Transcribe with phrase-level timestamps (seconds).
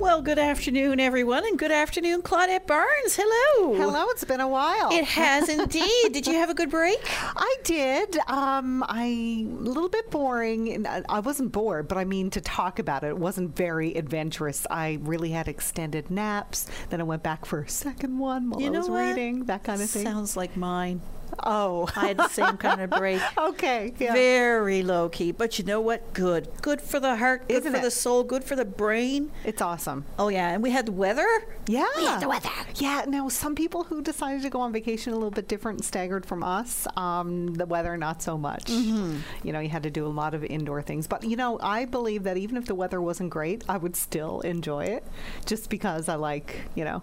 [0.00, 3.16] Well, good afternoon, everyone, and good afternoon, Claudette Barnes.
[3.20, 3.74] Hello.
[3.74, 4.90] Hello, it's been a while.
[4.90, 6.12] It has indeed.
[6.12, 6.98] did you have a good break?
[7.36, 8.16] I did.
[8.26, 10.86] Um, I a little bit boring.
[10.86, 13.08] I wasn't bored, but I mean to talk about it.
[13.08, 14.66] It wasn't very adventurous.
[14.70, 16.66] I really had extended naps.
[16.88, 19.06] Then I went back for a second one while You I was what?
[19.06, 19.44] reading.
[19.44, 20.04] That kind of thing.
[20.04, 21.02] Sounds like mine.
[21.42, 23.20] Oh, I had the same kind of break.
[23.38, 23.92] okay.
[23.98, 24.12] Yeah.
[24.12, 26.12] Very low key, but you know what?
[26.12, 26.48] Good.
[26.62, 27.82] Good for the heart, good Isn't for it?
[27.82, 29.30] the soul, good for the brain.
[29.44, 30.04] It's awesome.
[30.18, 30.50] Oh, yeah.
[30.50, 31.26] And we had the weather.
[31.66, 31.86] Yeah.
[31.96, 32.50] We had the weather.
[32.76, 33.04] Yeah.
[33.06, 36.42] Now, some people who decided to go on vacation a little bit different staggered from
[36.42, 38.64] us, um, the weather not so much.
[38.64, 39.18] Mm-hmm.
[39.44, 41.06] You know, you had to do a lot of indoor things.
[41.06, 44.40] But, you know, I believe that even if the weather wasn't great, I would still
[44.40, 45.04] enjoy it
[45.46, 47.02] just because I like, you know,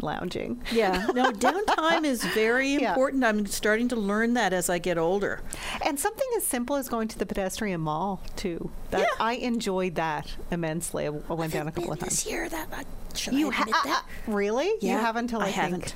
[0.00, 0.62] lounging.
[0.72, 1.06] Yeah.
[1.14, 2.90] No, downtime is very Yeah.
[2.90, 3.24] important.
[3.24, 5.40] I'm starting to learn that as I get older.
[5.84, 8.70] And something as simple as going to the pedestrian mall, too.
[8.90, 9.06] That Yeah.
[9.20, 11.06] I enjoyed that immensely.
[11.06, 12.22] I I went down a couple of times.
[12.24, 13.86] This year, that I, You I ha- that?
[13.86, 13.90] uh,
[14.30, 14.66] uh, really?
[14.68, 15.92] You Yeah, have until I, I think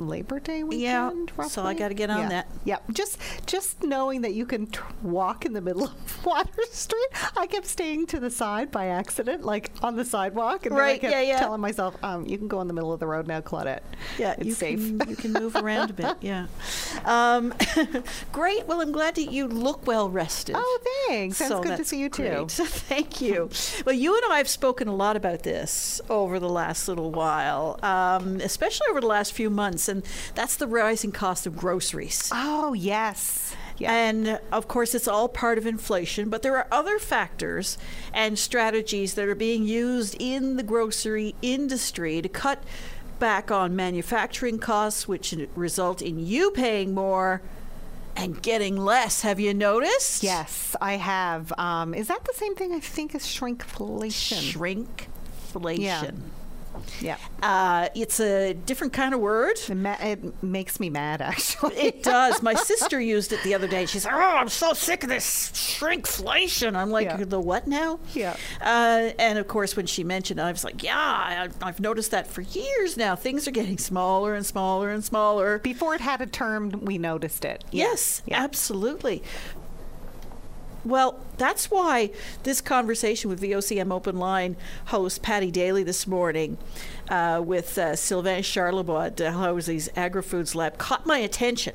[0.00, 0.82] Labor Day weekend.
[0.82, 1.50] Yeah, roughly?
[1.50, 2.28] so I gotta get on yeah.
[2.28, 2.48] that.
[2.64, 7.08] Yeah, just just knowing that you can tr- walk in the middle of Water Street.
[7.36, 10.98] I kept staying to the side by accident, like on the sidewalk, and then I
[10.98, 11.38] kept yeah, yeah.
[11.38, 13.82] telling myself, um, "You can go in the middle of the road now, Claudette.
[14.18, 16.06] Yeah, it's you safe." Can, you can move around a bit.
[16.22, 16.46] Yeah.
[17.04, 17.52] Um,
[18.32, 18.66] great.
[18.66, 20.54] Well, I'm glad that you look well rested.
[20.56, 21.36] Oh, thanks.
[21.36, 22.46] Sounds good to see you, too.
[22.48, 23.50] Thank you.
[23.84, 27.78] Well, you and I have spoken a lot about this over the last little while,
[27.82, 30.02] um, especially over the last few months, and
[30.34, 32.30] that's the rising cost of groceries.
[32.32, 33.54] oh yes.
[33.78, 33.92] Yeah.
[33.92, 37.78] And of course, it's all part of inflation, but there are other factors
[38.12, 42.62] and strategies that are being used in the grocery industry to cut
[43.18, 47.40] back on manufacturing costs, which result in you paying more
[48.14, 49.22] and getting less.
[49.22, 50.22] Have you noticed?
[50.22, 51.52] Yes, I have.
[51.58, 52.72] Um, is that the same thing?
[52.72, 54.52] I think as shrinkflation.
[55.54, 55.78] Shrinkflation.
[55.78, 56.10] yeah.
[57.42, 59.58] Uh, it's a different kind of word.
[59.68, 61.74] It, ma- it makes me mad, actually.
[61.76, 62.42] It does.
[62.42, 63.86] My sister used it the other day.
[63.86, 67.16] She's like, "Oh, I'm so sick of this shrinkflation." I'm like, Yeah.
[67.24, 68.36] "The what now?" Yeah.
[68.60, 72.10] Uh, and of course, when she mentioned, it, I was like, "Yeah, I, I've noticed
[72.12, 73.16] that for years now.
[73.16, 77.44] Things are getting smaller and smaller and smaller." Before it had a term, we noticed
[77.44, 77.64] it.
[77.70, 77.82] Yeah.
[77.86, 78.42] Yes, Yeah.
[78.42, 79.22] absolutely.
[80.84, 82.10] Well, that's why
[82.42, 84.56] this conversation with VOCM Open Line
[84.86, 86.58] host Paddy Daly this morning
[87.08, 91.74] uh, with uh, Sylvain Charlebois at Dalhousie's Agri-Foods Lab caught my attention.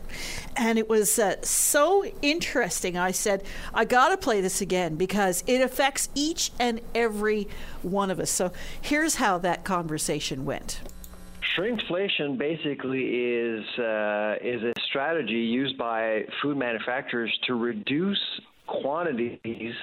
[0.57, 2.97] And it was uh, so interesting.
[2.97, 7.47] I said, I got to play this again because it affects each and every
[7.81, 8.29] one of us.
[8.29, 8.51] So
[8.81, 10.81] here's how that conversation went.
[11.57, 18.19] Shrinkflation basically is uh, is a strategy used by food manufacturers to reduce
[18.67, 19.73] quantities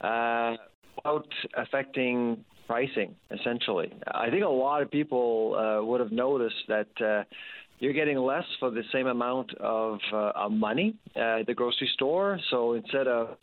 [0.00, 0.54] uh,
[0.96, 3.14] without affecting pricing.
[3.30, 6.88] Essentially, I think a lot of people uh, would have noticed that.
[7.00, 7.24] Uh,
[7.80, 12.38] you're getting less for the same amount of, uh, money uh, at the grocery store.
[12.50, 13.36] So instead of,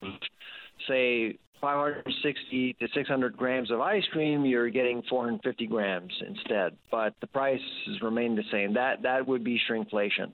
[0.87, 6.75] say, 560 to 600 grams of ice cream, you're getting 450 grams instead.
[6.89, 7.63] But the prices
[8.01, 8.73] remain the same.
[8.73, 10.31] That that would be shrinkflation.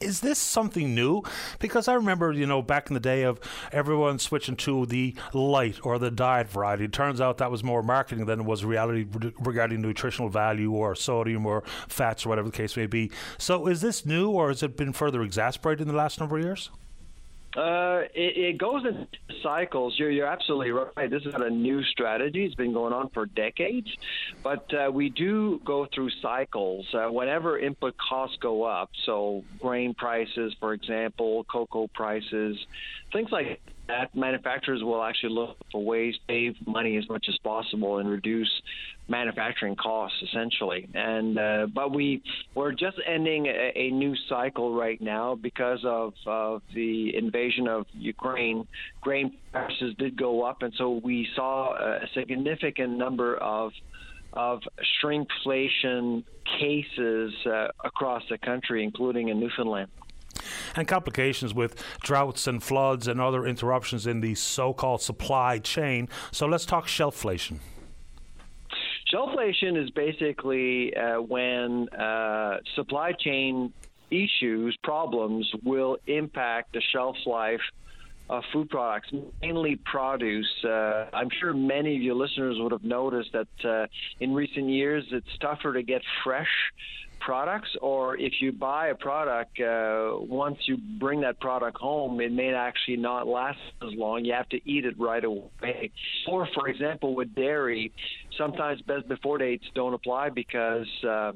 [0.00, 1.22] Is this something new?
[1.60, 3.38] Because I remember, you know, back in the day of
[3.70, 6.84] everyone switching to the light or the diet variety.
[6.84, 10.72] It turns out that was more marketing than it was reality re- regarding nutritional value
[10.72, 13.10] or sodium or fats or whatever the case may be.
[13.38, 16.44] So is this new or has it been further exacerbated in the last number of
[16.44, 16.70] years?
[17.56, 19.06] Uh, it, it goes in
[19.42, 19.94] cycles.
[19.98, 21.10] You're, you're absolutely right.
[21.10, 22.44] This is not a new strategy.
[22.44, 23.88] It's been going on for decades.
[24.42, 26.86] But uh, we do go through cycles.
[26.94, 32.56] Uh, whenever input costs go up, so grain prices, for example, cocoa prices,
[33.12, 37.36] things like that, manufacturers will actually look for ways to save money as much as
[37.38, 38.50] possible and reduce
[39.12, 42.22] manufacturing costs essentially and uh, but we
[42.54, 47.84] we're just ending a, a new cycle right now because of, of the invasion of
[47.92, 48.66] Ukraine
[49.02, 53.72] grain prices did go up and so we saw a significant number of
[54.32, 54.62] of
[54.98, 56.24] shrinkflation
[56.58, 59.90] cases uh, across the country including in Newfoundland
[60.74, 66.08] and complications with droughts and floods and other interruptions in the so-called supply chain.
[66.30, 67.58] So let's talk shelfflation.
[69.12, 73.72] Shelfflation is basically uh, when uh, supply chain
[74.10, 77.60] issues, problems will impact the shelf life
[78.30, 79.10] of food products,
[79.42, 80.64] mainly produce.
[80.64, 83.86] Uh, I'm sure many of your listeners would have noticed that uh,
[84.20, 86.48] in recent years it's tougher to get fresh
[87.24, 92.32] products, or if you buy a product, uh, once you bring that product home, it
[92.32, 94.24] may actually not last as long.
[94.24, 95.90] You have to eat it right away.
[96.28, 97.92] Or, for example, with dairy,
[98.36, 100.88] sometimes best before dates don't apply because.
[101.06, 101.32] Uh,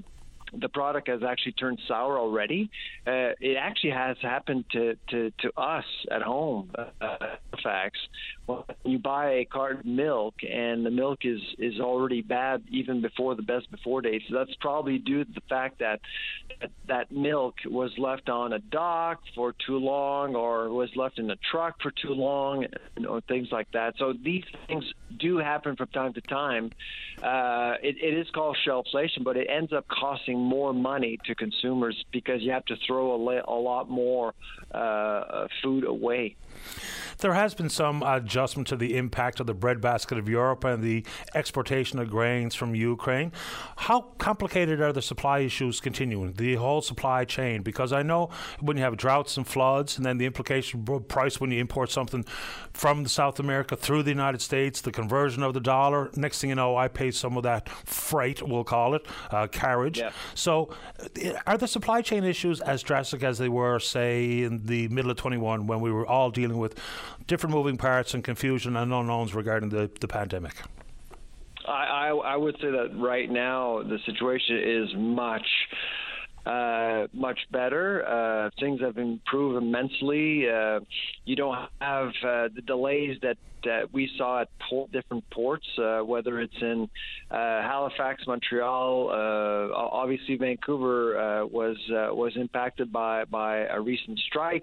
[0.60, 2.70] the product has actually turned sour already.
[3.04, 7.16] Uh, it actually has happened to, to, to us at home, uh,
[7.62, 7.98] facts.
[8.46, 13.02] Well, you buy a carton of milk and the milk is, is already bad even
[13.02, 14.22] before the best before date.
[14.28, 16.00] So that's probably due to the fact that
[16.88, 21.36] that milk was left on a dock for too long or was left in a
[21.50, 22.66] truck for too long
[23.08, 23.94] or things like that.
[23.98, 24.84] So these things
[25.18, 26.70] do happen from time to time.
[27.22, 31.96] Uh, it, it is called shelflation, but it ends up costing more money to consumers
[32.12, 34.34] because you have to throw a, a lot more
[34.72, 36.36] uh, food away.
[37.18, 41.04] There has been some adjustment to the impact of the breadbasket of Europe and the
[41.34, 43.32] exportation of grains from Ukraine.
[43.76, 47.62] How complicated are the supply issues continuing, the whole supply chain?
[47.62, 48.28] Because I know
[48.60, 52.24] when you have droughts and floods, and then the implication price when you import something
[52.72, 56.10] from South America through the United States, the conversion of the dollar.
[56.14, 59.98] Next thing you know, I pay some of that freight, we'll call it, uh, carriage.
[59.98, 60.10] Yeah.
[60.34, 60.74] So,
[61.46, 65.16] are the supply chain issues as drastic as they were, say, in the middle of
[65.16, 66.78] 21 when we were all dealing with
[67.26, 70.54] different moving parts and confusion and unknowns regarding the, the pandemic?
[71.66, 75.46] I, I, I would say that right now the situation is much
[76.46, 78.06] uh, much better.
[78.06, 80.48] Uh, things have improved immensely.
[80.48, 80.78] Uh,
[81.24, 83.36] you don't have uh, the delays that
[83.92, 84.48] we saw at
[84.92, 86.88] different ports, uh, whether it's in
[87.32, 89.10] Halifax, Montreal.
[89.74, 94.62] Obviously, Vancouver was was impacted by by a recent strike,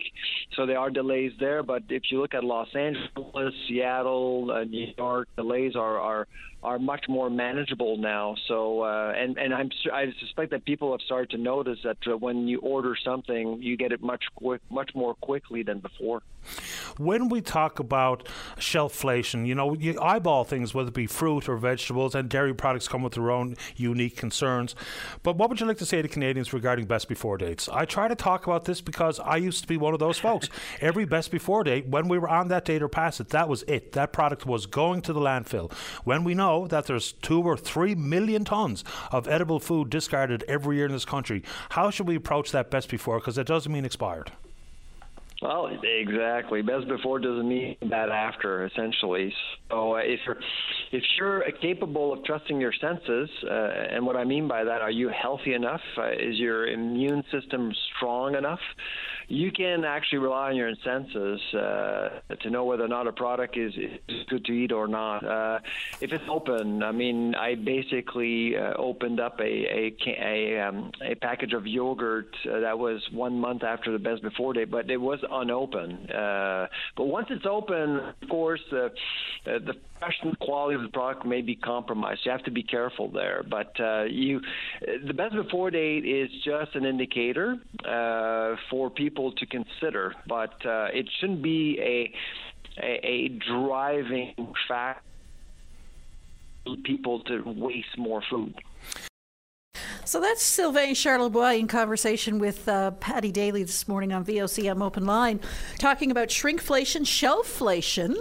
[0.55, 1.63] so there are delays there.
[1.63, 6.27] But if you look at Los Angeles, Seattle, New York, delays are are
[6.63, 8.35] are much more manageable now.
[8.47, 12.17] So, uh, and and I'm I suspect that people have started to notice that uh,
[12.17, 16.21] when you order something, you get it much quick, much more quickly than before.
[16.97, 18.27] When we talk about
[18.57, 22.87] shelfflation, you know, you eyeball things, whether it be fruit or vegetables, and dairy products
[22.87, 24.75] come with their own unique concerns.
[25.23, 27.67] But what would you like to say to Canadians regarding best before dates?
[27.69, 30.49] I try to talk about this because I used to be one of those folks.
[30.81, 33.63] Every best before date, when we were on that date or past it, that was
[33.63, 33.93] it.
[33.93, 35.71] That product was going to the landfill.
[36.03, 40.77] When we know that there's two or three million tons of edible food discarded every
[40.77, 43.19] year in this country, how should we approach that best before?
[43.19, 44.31] Because it doesn't mean expired.
[45.43, 46.61] Well, exactly.
[46.61, 49.33] Best before doesn't mean bad after, essentially.
[49.69, 50.39] So uh, if you're
[50.93, 53.53] if you're capable of trusting your senses, uh,
[53.91, 55.81] and what I mean by that, are you healthy enough?
[55.97, 58.61] Uh, is your immune system strong enough?
[59.27, 63.57] You can actually rely on your senses uh, to know whether or not a product
[63.57, 65.23] is, is good to eat or not.
[65.23, 65.59] Uh,
[66.01, 71.15] if it's open, I mean, I basically uh, opened up a a a, um, a
[71.15, 74.97] package of yogurt uh, that was one month after the best before date, but it
[74.97, 76.11] was unopened.
[76.11, 78.91] Uh, but once it's open, of course, the
[79.45, 82.21] the freshness quality of the product may be compromised.
[82.25, 83.43] You have to be careful there.
[83.49, 84.41] But uh, you,
[84.81, 87.57] the best before date is just an indicator
[88.69, 92.11] for people people to consider, but uh, it shouldn't be a
[92.81, 94.33] a, a driving
[94.67, 95.01] factor
[96.83, 98.55] people to waste more food.
[100.05, 105.05] So that's Sylvain Charlebois in conversation with uh, Paddy Daly this morning on VOCM Open
[105.05, 105.39] Line,
[105.77, 108.15] talking about shrinkflation, shelfflation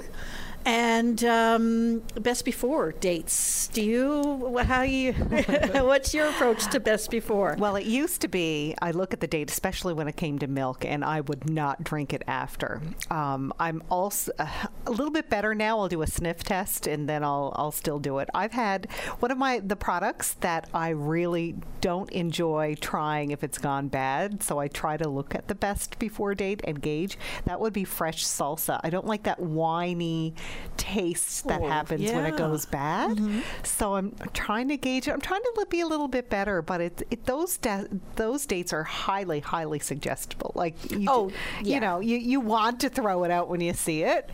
[0.64, 3.69] and um, best before dates.
[3.69, 5.12] Do you how you
[5.73, 7.57] what's your approach to best before?
[7.59, 10.47] Well, it used to be I look at the date, especially when it came to
[10.47, 12.81] milk, and I would not drink it after.
[13.11, 14.49] Um, I'm also uh,
[14.87, 15.78] a little bit better now.
[15.78, 18.28] I'll do a sniff test and then I'll I'll still do it.
[18.35, 18.90] I've had
[19.21, 24.42] one of my the products that I really don't enjoy trying if it's gone bad,
[24.42, 27.19] so I try to look at the best before date and gauge.
[27.45, 28.81] That would be fresh salsa.
[28.85, 30.35] I don't like that winey
[30.77, 32.17] taste that oh, happens yeah.
[32.17, 33.17] when it goes bad.
[33.17, 33.41] Mm-hmm.
[33.63, 35.13] So I'm trying to gauge it.
[35.13, 38.73] I'm trying to be a little bit better, but it, it those de- those dates
[38.73, 40.53] are highly highly suggestible.
[40.55, 41.33] Like you, oh,
[41.63, 41.75] yeah.
[41.75, 44.31] you know, you you want to throw it out when you see it,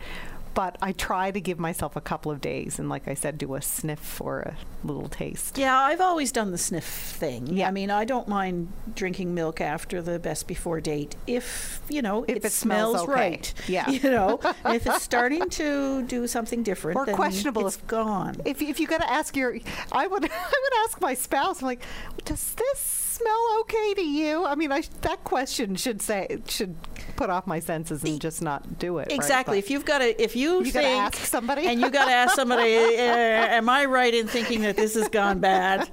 [0.53, 3.55] but I try to give myself a couple of days and, like I said, do
[3.55, 5.57] a sniff or a little taste.
[5.57, 7.47] Yeah, I've always done the sniff thing.
[7.47, 7.67] Yeah.
[7.67, 12.23] I mean, I don't mind drinking milk after the best before date if, you know,
[12.23, 13.19] if it, it smells, smells okay.
[13.19, 13.53] right.
[13.67, 13.89] Yeah.
[13.99, 18.37] You know, if it's starting to do something different or questionable, it's gone.
[18.45, 19.57] If, if you got to ask your,
[19.91, 21.83] I would, I would ask my spouse, I'm like,
[22.23, 24.45] does this smell okay to you?
[24.45, 26.75] I mean, I, that question should say should
[27.15, 29.11] put off my senses and just not do it.
[29.11, 29.53] Exactly.
[29.57, 31.65] But- If you've got to, if you, You think, ask somebody.
[31.67, 32.79] and you got to ask somebody, uh,
[33.59, 35.89] am I right in thinking that this has gone bad?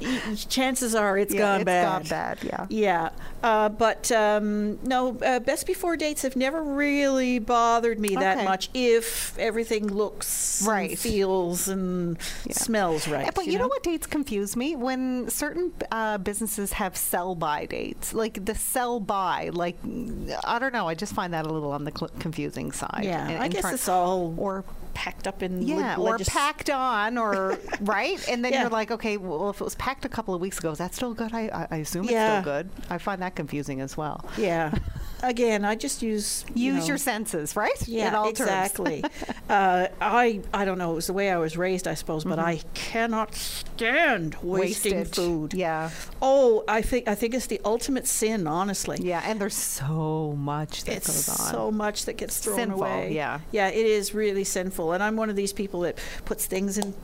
[0.48, 1.84] Chances are it's yeah, gone it's bad.
[1.84, 2.38] gone bad.
[2.42, 2.66] Yeah.
[2.68, 3.08] Yeah,
[3.42, 8.44] uh, but um, no, uh, best before dates have never really bothered me that Okay.
[8.46, 10.98] much if everything looks, and Right.
[10.98, 12.52] feels, and Yeah.
[12.54, 13.32] smells right.
[13.34, 14.76] But you know what dates confuse me?
[14.76, 19.76] When certain uh, businesses have sell by dates, like the sell by, like
[20.44, 20.88] I don't know.
[20.88, 23.02] I just find that a little on the cl- confusing side.
[23.04, 26.70] Yeah, And- I and guess try- it's all or packed up in yeah, or packed
[26.70, 28.62] on, or right, and then Yeah.
[28.62, 30.94] you're like, okay, well, if it was packed a couple of weeks ago, is that
[30.94, 31.32] still good?
[31.34, 32.38] I, I, assume Yeah.
[32.38, 32.70] it's still good.
[32.90, 34.24] I find that confusing as well.
[34.38, 34.72] Yeah.
[35.24, 37.86] Again, I just use you Use know, your senses, right?
[37.86, 38.40] Yeah, In all terms.
[38.40, 39.04] exactly.
[39.48, 40.90] uh, I I don't know.
[40.90, 45.14] It was the way I was raised, I suppose, but I cannot stand wasting Wastage.
[45.14, 45.54] food.
[45.54, 48.98] Yeah, Oh, I think I think it's the ultimate sin, honestly.
[49.00, 51.52] yeah, and there's so much that It's goes on.
[51.52, 53.12] so much that gets thrown Sinful, away.
[53.14, 53.40] yeah.
[53.52, 54.81] Yeah, it is really sinful.
[54.90, 56.94] And I'm one of these people that puts things in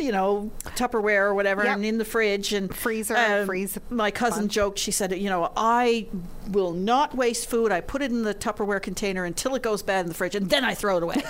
[0.00, 1.76] you know, Tupperware or whatever, Yep.
[1.76, 4.52] and in the fridge and Freezer, um, freeze My cousin bunch.
[4.52, 4.78] joked.
[4.78, 6.06] She said, "You know, I
[6.50, 7.70] will not waste food.
[7.70, 10.48] I put it in the Tupperware container until it goes bad in the fridge, and
[10.50, 11.16] then I throw it away."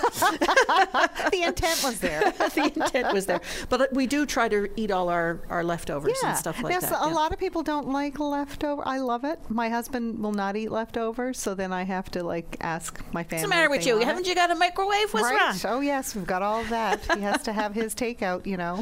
[1.31, 2.21] the intent was there.
[2.55, 6.17] the intent was there, but uh, we do try to eat all our, our leftovers
[6.23, 6.89] and stuff like now, that.
[6.89, 7.13] so a yeah.
[7.13, 8.81] lot of people don't like leftover.
[8.85, 9.39] I love it.
[9.49, 13.43] My husband will not eat leftovers, so then I have to like ask my family.
[13.43, 13.99] What's the matter with you?
[13.99, 14.29] Haven't it.
[14.29, 15.13] you got a microwave?
[15.13, 15.63] What's right?
[15.63, 15.77] wrong?
[15.77, 16.99] Oh yes, we've got all that.
[17.15, 18.60] he has to have his takeout, you know.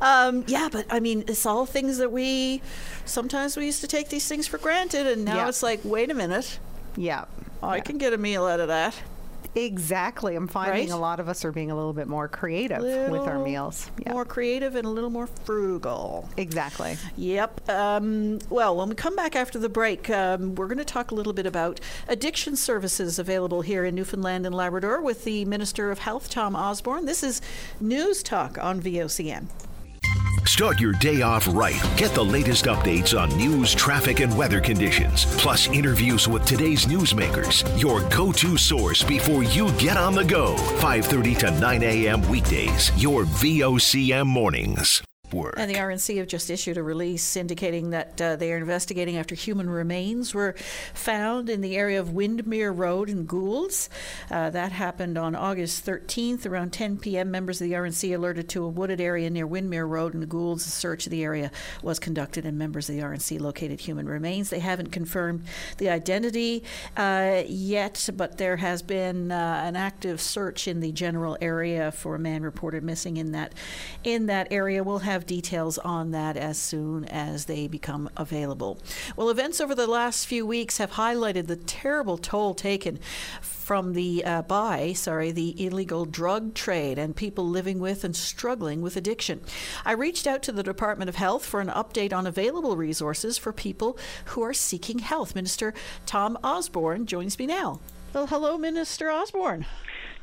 [0.00, 2.60] Um, yeah, but I mean, it's all things that we
[3.04, 5.48] sometimes we used to take these things for granted, and now Yeah.
[5.48, 6.58] it's like, wait a minute,
[6.96, 7.24] yeah.
[7.62, 7.82] I Yeah.
[7.82, 8.94] can get a meal out of that.
[9.54, 10.34] Exactly.
[10.36, 10.90] I'm finding Right?
[10.90, 13.90] a lot of us are being a little bit more creative with our meals.
[14.04, 14.12] Yeah.
[14.12, 16.28] More creative and a little more frugal.
[16.36, 16.96] Exactly.
[17.16, 17.68] Yep.
[17.68, 21.14] Um, well, when we come back after the break, um, we're going to talk a
[21.14, 26.00] little bit about addiction services available here in Newfoundland and Labrador with the Minister of
[26.00, 27.06] Health, Tom Osborne.
[27.06, 27.40] This is
[27.80, 29.46] News Talk on VOCM.
[30.54, 31.82] Start your day off right.
[31.96, 37.66] Get the latest updates on news, traffic, and weather conditions, plus interviews with today's newsmakers.
[37.76, 40.54] Your go-to source before you get on the go.
[40.78, 42.22] 5:30 to 9 a.m.
[42.28, 42.92] weekdays.
[42.96, 45.02] Your VOCM mornings.
[45.34, 45.54] Work.
[45.58, 49.34] And the RNC have just issued a release indicating that uh, they are investigating after
[49.34, 50.54] human remains were
[50.94, 53.90] found in the area of Windmere Road in Goulds.
[54.30, 56.46] Uh, that happened on August 13th.
[56.46, 60.14] Around 10 p.m., members of the RNC alerted to a wooded area near Windmere Road
[60.14, 60.66] in Goulds.
[60.66, 61.50] A search of the area
[61.82, 64.50] was conducted, and members of the RNC located human remains.
[64.50, 65.44] They haven't confirmed
[65.78, 66.62] the identity
[66.96, 72.14] uh, yet, but there has been uh, an active search in the general area for
[72.14, 73.54] a man reported missing in that
[74.04, 74.84] in that area.
[74.84, 78.78] We'll have details on that as soon as they become available.
[79.16, 82.98] Well, events over the last few weeks have highlighted the terrible toll taken
[83.40, 88.82] from the uh, by sorry the illegal drug trade and people living with and struggling
[88.82, 89.40] with addiction.
[89.84, 93.52] I reached out to the Department of Health for an update on available resources for
[93.52, 95.34] people who are seeking health.
[95.34, 95.72] Minister
[96.04, 97.80] Tom Osborne joins me now.
[98.12, 99.66] Well, hello, Minister Osborne.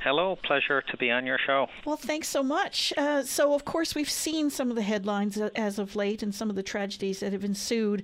[0.04, 1.68] Hello, pleasure to be on your show.
[1.86, 2.92] Well, thanks so much.
[2.98, 6.50] Uh, so, of course, we've seen some of the headlines as of late and some
[6.50, 8.02] of the tragedies that have ensued.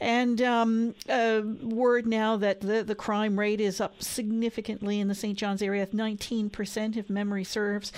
[0.00, 5.14] And um, uh, word now that the, the crime rate is up significantly in the
[5.14, 5.38] St.
[5.38, 7.92] John's area, 19%, if memory serves,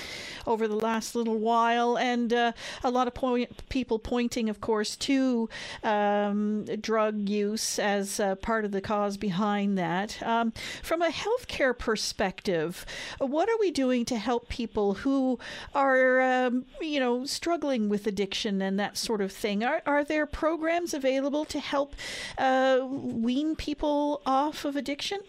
[0.47, 1.97] over the last little while.
[1.97, 2.53] And uh,
[2.85, 5.49] a lot of point, people pointing, of course, to
[5.83, 10.23] um, drug use as uh, part of the cause behind that.
[10.23, 10.53] Um,
[10.83, 12.85] from a healthcare perspective,
[13.19, 15.39] what are we doing to help people who
[15.75, 19.63] are, um, you know, struggling with addiction and that sort of thing?
[19.63, 21.95] Are, are there programs available to help
[22.39, 25.21] uh, wean people off of addiction?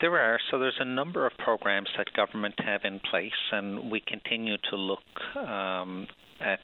[0.00, 0.38] There are.
[0.50, 4.76] So there's a number of programs that government have in place, and we continue to
[4.76, 6.06] look um,
[6.40, 6.60] at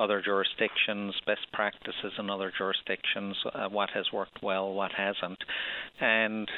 [0.00, 5.38] other jurisdictions, best practices in other jurisdictions, uh, what has worked well, what hasn't.
[6.00, 6.48] And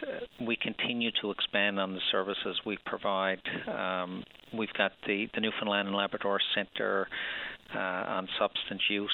[0.41, 3.41] we continue to expand on the services we provide.
[3.67, 4.23] Um,
[4.57, 7.09] we've got the, the Newfoundland and Labrador Centre
[7.75, 9.11] uh, on Substance Use,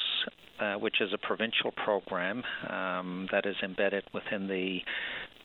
[0.61, 4.79] uh, which is a provincial program um, that is embedded within the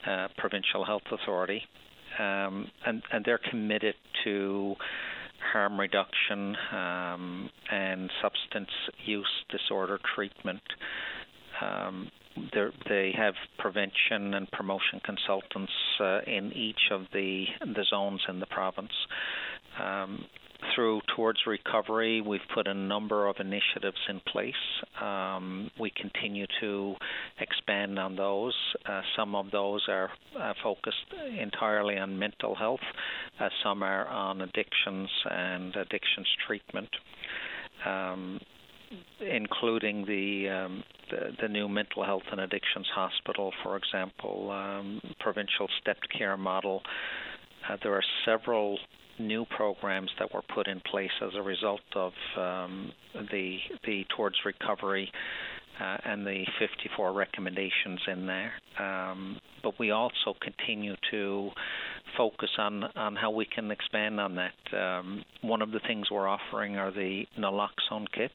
[0.06, 1.62] uh, provincial health authority,
[2.20, 4.76] um, and and they're committed to
[5.52, 8.70] harm reduction um, and substance
[9.06, 10.62] use disorder treatment.
[11.62, 12.10] Um,
[12.90, 18.48] they have prevention and promotion consultants uh, in each of the the zones in the
[18.48, 18.92] province.
[19.80, 20.26] Um,
[20.76, 24.54] through Towards Recovery, we've put a number of initiatives in place.
[25.02, 26.96] Um, we continue to
[27.40, 28.56] expand on those.
[28.86, 32.80] Uh, some of those are uh, focused entirely on mental health,
[33.40, 36.90] uh, some are on addictions and addictions treatment.
[37.86, 38.40] Um,
[39.20, 45.68] including the, um, the, the new mental health and addictions hospital, for example, um, provincial
[45.82, 46.84] stepped care model.
[47.68, 48.78] Uh, there are several
[49.20, 52.92] new programs that were put in place as a result of um,
[53.32, 55.12] the the towards recovery
[55.80, 58.54] uh, and the 54 recommendations in there.
[58.80, 61.50] Um, but we also continue to
[62.18, 64.78] focus on on how we can expand on that.
[64.78, 68.34] Um, one of the things we're offering are the naloxone kits.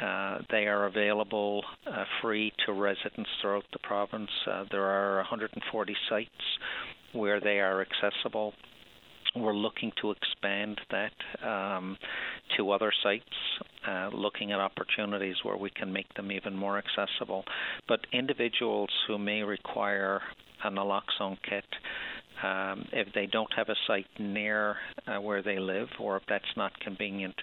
[0.00, 4.30] Uh, they are available uh, free to residents throughout the province.
[4.50, 6.30] Uh, there are 140 sites
[7.12, 8.54] where they are accessible
[9.36, 11.12] we're looking to expand that
[11.46, 11.96] um,
[12.56, 13.24] to other sites,
[13.86, 17.44] uh, looking at opportunities where we can make them even more accessible.
[17.88, 20.20] But individuals who may require
[20.64, 21.64] a naloxone kit,
[22.42, 26.44] um, if they don't have a site near uh, where they live, or if that's
[26.56, 27.34] not convenient,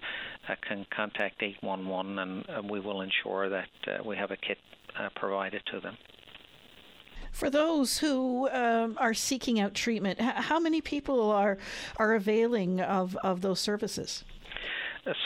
[0.49, 4.57] uh, can contact 811, and uh, we will ensure that uh, we have a kit
[4.99, 5.97] uh, provided to them.
[7.31, 11.57] For those who um, are seeking out treatment, how many people are
[11.97, 14.23] are availing of, of those services?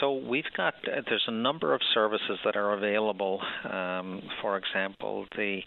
[0.00, 3.40] So we've got uh, there's a number of services that are available.
[3.64, 5.60] Um, for example, the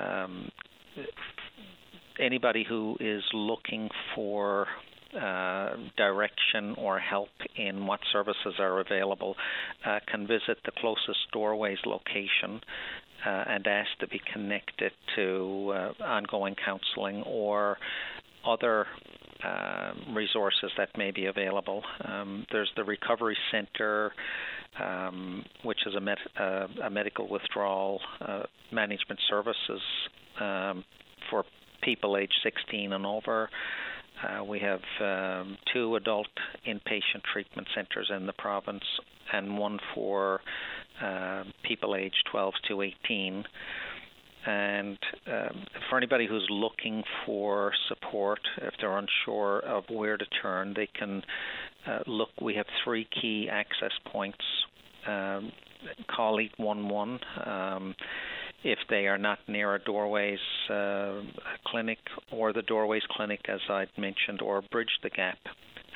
[0.00, 0.50] um,
[2.18, 4.66] anybody who is looking for
[5.20, 9.34] uh, direction or help in what services are available
[9.86, 12.60] uh, can visit the closest doorways location
[13.26, 17.76] uh, and asked to be connected to uh, ongoing counseling or
[18.46, 18.86] other
[19.44, 21.82] uh, resources that may be available.
[22.04, 24.12] Um, there's the Recovery Center,
[24.80, 29.80] um, which is a, med- uh, a medical withdrawal uh, management services
[30.40, 30.84] um,
[31.30, 31.44] for
[31.82, 33.50] people age 16 and over.
[34.22, 36.28] Uh, we have um, two adult
[36.66, 38.84] inpatient treatment centers in the province
[39.32, 40.40] and one for
[41.02, 43.44] uh, people aged 12 to 18.
[44.46, 50.72] And um, for anybody who's looking for support, if they're unsure of where to turn,
[50.76, 51.22] they can
[51.86, 52.28] uh, look.
[52.40, 54.44] We have three key access points.
[55.06, 55.52] Um,
[56.08, 57.94] call 811 um,
[58.64, 60.38] if they are not near a Doorways
[60.70, 61.20] uh,
[61.66, 61.98] clinic
[62.32, 65.38] or the Doorways clinic, as I mentioned, or Bridge the Gap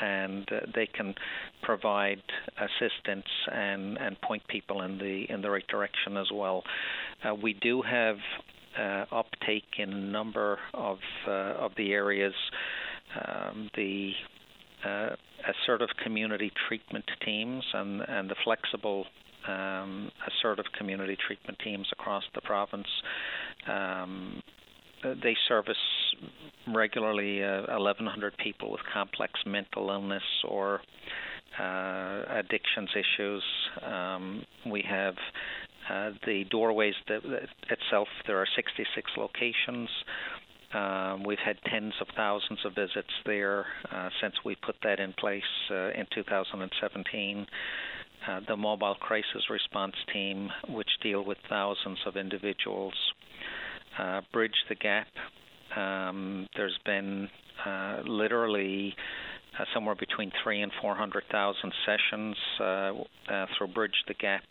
[0.00, 1.14] and uh, they can
[1.62, 2.22] provide
[2.58, 6.62] assistance and, and point people in the in the right direction as well.
[7.24, 8.16] Uh, we do have
[8.78, 12.34] uh, uptake in a number of uh, of the areas.
[13.26, 14.12] Um, the
[14.84, 15.10] uh,
[15.48, 19.04] assertive community treatment teams and, and the flexible
[19.48, 22.86] um, assertive community treatment teams across the province
[23.68, 24.42] um,
[25.02, 25.76] they service
[26.68, 30.80] regularly uh, 1,100 people with complex mental illness or
[31.58, 33.42] uh, addictions issues.
[33.82, 35.14] Um, we have
[35.90, 38.08] uh, the doorways that, that itself.
[38.26, 39.88] There are 66 locations.
[40.72, 45.12] Um, we've had tens of thousands of visits there uh, since we put that in
[45.14, 47.46] place uh, in 2017.
[48.28, 52.94] Uh, the mobile crisis response team, which deal with thousands of individuals
[53.98, 55.06] uh, bridge the gap.
[55.76, 57.28] Um, there's been
[57.64, 58.94] uh, literally
[59.58, 64.42] uh, somewhere between three and four hundred thousand sessions uh, uh, through Bridge the Gap,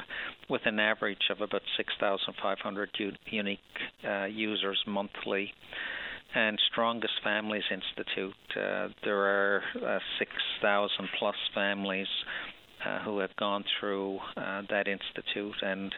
[0.49, 3.59] with an average of about six thousand five hundred u- unique
[4.07, 5.53] uh, users monthly.
[6.35, 8.35] And Strongest Families Institute,
[9.03, 12.05] there are uh, 6,000 plus families
[12.85, 15.93] uh, who have gone through uh, that institute, and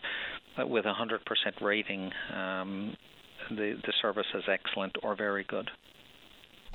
[0.60, 1.19] uh, with a 100%
[1.62, 2.95] rating, um,
[3.56, 5.70] the, the service is excellent or very good.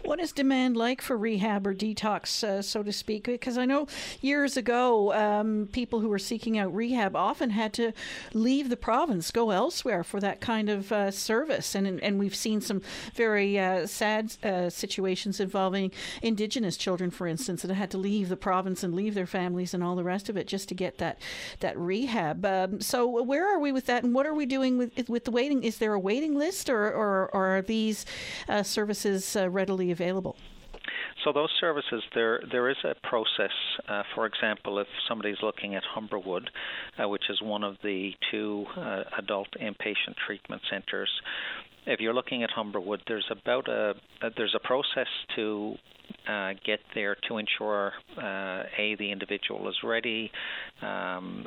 [0.07, 3.25] What is demand like for rehab or detox, uh, so to speak?
[3.25, 3.88] Because I know
[4.21, 7.90] years ago, um, people who were seeking out rehab often had to
[8.33, 12.61] leave the province, go elsewhere for that kind of uh, service, and and we've seen
[12.61, 12.83] some
[13.16, 15.90] very uh, sad uh, situations involving
[16.23, 19.83] Indigenous children, for instance, that had to leave the province and leave their families and
[19.83, 21.19] all the rest of it just to get that
[21.59, 22.47] that rehab.
[22.47, 25.33] Um, so where are we with that, and what are we doing with with the
[25.33, 25.64] waiting?
[25.64, 28.07] Is there a waiting list, or or, or are these
[28.49, 29.96] uh, services uh, readily available?
[31.25, 33.51] So those services, there there is a process.
[33.89, 36.47] Uh, for example, if somebody's looking at Humberwood,
[37.03, 41.11] uh, which is one of the two uh, adult inpatient treatment centres,
[41.87, 43.95] if you're looking at Humberwood, there's about a
[44.37, 45.77] there's a process to
[46.29, 50.31] uh, get there to ensure uh, a the individual is ready,
[50.83, 51.47] um,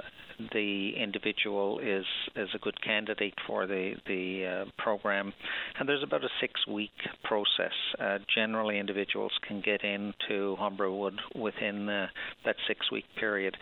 [0.53, 5.33] the individual is is a good candidate for the the uh, program,
[5.77, 6.91] and there's about a six week
[7.23, 7.73] process.
[7.99, 13.57] Uh, generally, individuals can get into Humberwood within that six week period,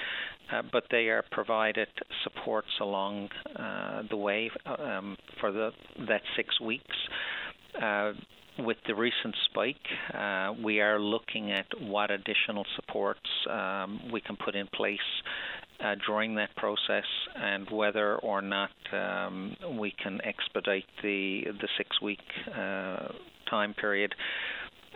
[0.51, 1.88] uh, but they are provided
[2.23, 5.71] supports along uh, the way um, for the
[6.07, 6.95] that six weeks.
[8.59, 9.75] With the recent spike,
[10.13, 14.99] uh, we are looking at what additional supports um, we can put in place
[15.79, 22.01] uh, during that process and whether or not um, we can expedite the the six
[22.01, 22.19] week
[22.55, 23.09] uh,
[23.49, 24.15] time period.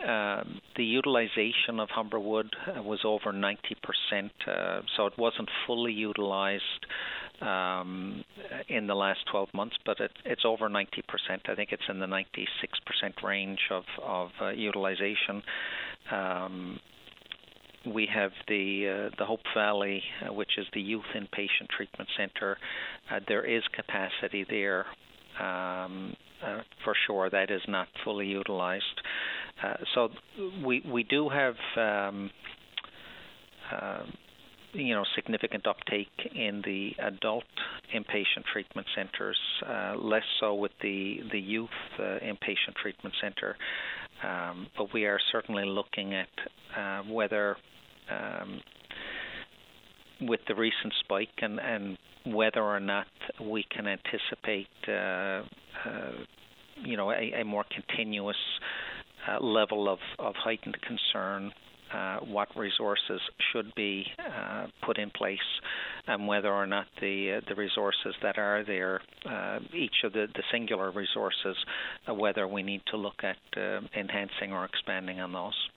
[0.06, 0.42] Uh,
[0.76, 3.52] the utilization of Humberwood uh, was over 90%,
[4.48, 6.86] uh, so it wasn't fully utilized
[7.42, 8.24] um,
[8.68, 10.84] in the last 12 months, but it, it's over 90%.
[11.46, 12.24] I think it's in the 96%
[13.22, 15.42] range of, of uh, utilization.
[16.10, 16.80] Um,
[17.86, 22.56] we have the uh, the Hope Valley, uh, which is the youth inpatient treatment center.
[23.10, 24.86] Uh, there is capacity there
[25.40, 27.28] um, uh, for sure.
[27.28, 29.00] That is not fully utilized.
[29.62, 30.08] Uh, so
[30.64, 31.54] we we do have.
[34.74, 37.44] Uh, you know, significant uptake in the adult
[37.94, 39.38] inpatient treatment centres,
[39.98, 43.56] less so with the the youth inpatient treatment centre.
[44.22, 47.56] Um, but we are certainly looking at whether
[48.10, 48.60] um,
[50.28, 53.06] with the recent spike and, and whether or not
[53.40, 55.42] we can anticipate, uh,
[55.88, 56.12] uh,
[56.84, 58.36] you know, a, a more continuous
[59.28, 61.52] uh, level of, of heightened concern.
[61.92, 63.20] Uh, what resources
[63.52, 65.38] should be uh, put in place,
[66.06, 69.00] and whether or not the uh, the resources that are there,
[69.74, 71.56] each of the, the singular resources,
[72.08, 73.36] whether we need to look at
[73.96, 75.68] enhancing or expanding on those.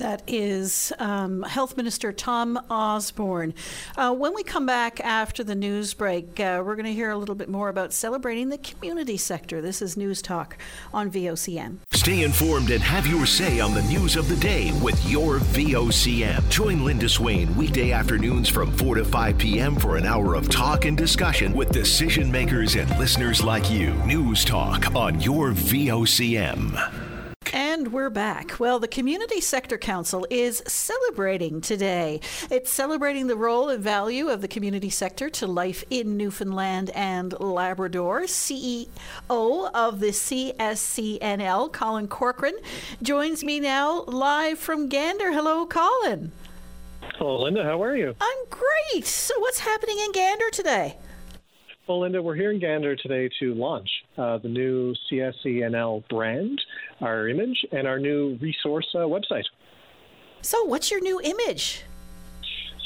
[0.00, 3.52] That is um, Health Minister Tom Osborne.
[3.98, 7.18] Uh, when we come back after the news break, uh, we're going to hear a
[7.18, 9.60] little bit more about celebrating the community sector.
[9.60, 10.56] This is News Talk
[10.94, 11.80] on VOCM.
[11.92, 16.48] Stay informed and have your say on the news of the day with your VOCM.
[16.48, 19.76] Join Linda Swain weekday afternoons from 4 to 5 p.m.
[19.76, 23.92] for an hour of talk and discussion with decision makers and listeners like you.
[24.06, 27.09] News Talk on your VOCM.
[27.80, 28.60] And we're back.
[28.60, 32.20] Well, the Community Sector Council is celebrating today.
[32.50, 37.32] It's celebrating the role and value of the community sector to life in Newfoundland and
[37.40, 38.24] Labrador.
[38.24, 38.86] CEO
[39.30, 42.58] of the CSCNL, Colin Corcoran,
[43.02, 45.32] joins me now live from Gander.
[45.32, 46.32] Hello, Colin.
[47.14, 47.64] Hello, Linda.
[47.64, 48.14] How are you?
[48.20, 49.06] I'm great.
[49.06, 50.98] So, what's happening in Gander today?
[51.90, 56.60] Well, Linda, we're here in Gander today to launch uh, the new CSCNL brand,
[57.00, 59.44] our image, and our new resource uh, website.
[60.42, 61.84] So, what's your new image?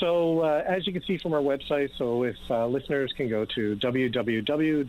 [0.01, 3.45] So, uh, as you can see from our website, so if uh, listeners can go
[3.55, 4.83] to www.cscnl.ca,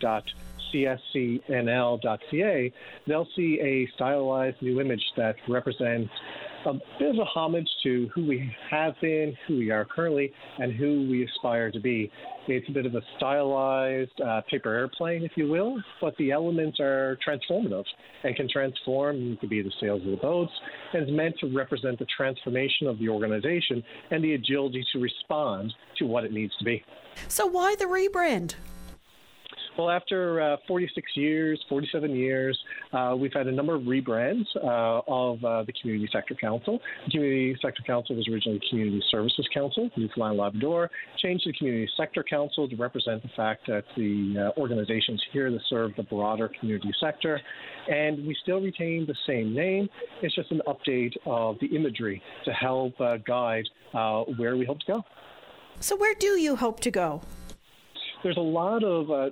[3.07, 6.11] they'll see a stylized new image that represents
[6.65, 10.73] a bit of a homage to who we have been, who we are currently, and
[10.73, 12.11] who we aspire to be.
[12.47, 16.79] It's a bit of a stylized uh, paper airplane, if you will, but the elements
[16.79, 17.85] are transformative
[18.23, 19.37] and can transform.
[19.37, 20.51] Could be the sails of the boats,
[20.93, 25.73] and it's meant to represent the transformation of the organization and the agility to respond
[25.97, 26.83] to what it needs to be.
[27.27, 28.55] So, why the rebrand?
[29.77, 32.57] Well, after uh, 46 years, 47 years,
[32.93, 36.79] uh, we've had a number of rebrands uh, of uh, the Community Sector Council.
[37.05, 42.23] The Community Sector Council was originally Community Services Council, Newfoundland Labrador, changed to Community Sector
[42.23, 46.93] Council to represent the fact that the uh, organizations here that serve the broader community
[47.01, 47.41] sector.
[47.89, 49.89] And we still retain the same name.
[50.21, 53.65] It's just an update of the imagery to help uh, guide
[54.37, 55.03] where we hope to go.
[55.81, 57.21] So, where do you hope to go?
[58.25, 59.29] There's a lot of uh,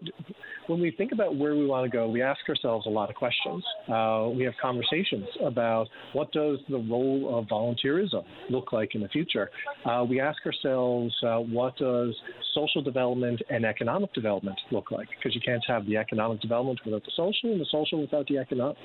[0.67, 3.15] when we think about where we want to go, we ask ourselves a lot of
[3.15, 3.63] questions.
[3.87, 9.09] Uh, we have conversations about what does the role of volunteerism look like in the
[9.09, 9.49] future.
[9.85, 12.15] Uh, we ask ourselves uh, what does
[12.53, 15.07] social development and economic development look like?
[15.17, 18.37] Because you can't have the economic development without the social, and the social without the
[18.37, 18.77] economic.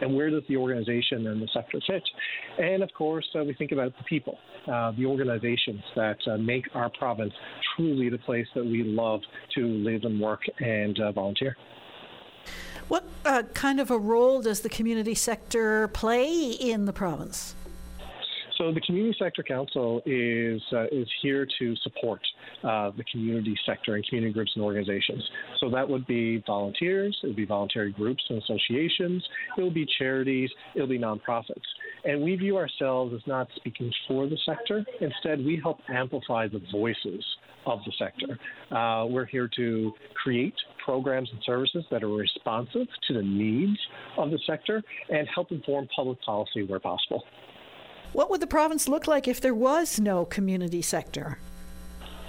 [0.00, 2.02] And where does the organization and the sector fit?
[2.58, 6.90] And of course, uh, we think about the people, uh, the organizations that make our
[6.90, 7.32] province
[7.76, 9.20] truly the place that we love
[9.54, 11.56] to live and work and uh, volunteer.
[12.88, 17.54] What uh, kind of a role does the community sector play in the province?
[18.58, 22.20] So the Community Sector Council is uh, is here to support
[22.64, 25.22] uh, the community sector and community groups and organizations.
[25.60, 29.24] So that would be volunteers, it would be voluntary groups and associations,
[29.56, 31.62] it will be charities, it will be nonprofits.
[32.04, 34.84] And we view ourselves as not speaking for the sector.
[35.00, 37.24] Instead, we help amplify the voices
[37.64, 38.38] of the sector.
[38.74, 43.78] Uh, we're here to create programs and services that are responsive to the needs
[44.16, 47.22] of the sector and help inform public policy where possible.
[48.12, 51.38] What would the province look like if there was no community sector?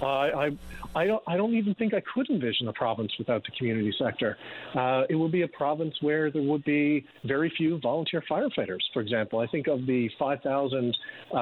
[0.06, 0.50] I,
[0.94, 4.36] I don't, I don't even think I could envision a province without the community sector.
[4.74, 9.00] Uh, it would be a province where there would be very few volunteer firefighters, for
[9.00, 9.38] example.
[9.40, 10.96] I think of the 5,000
[11.30, 11.34] uh,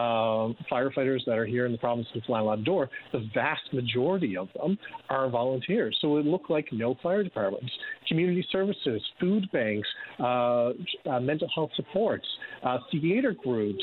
[0.71, 4.79] firefighters that are here in the province of Newfoundland Labrador, the vast majority of them
[5.09, 5.97] are volunteers.
[6.01, 7.73] So it would look like no fire departments,
[8.07, 9.89] community services, food banks,
[10.21, 10.73] uh,
[11.07, 12.27] uh mental health supports,
[12.63, 13.83] uh, theater groups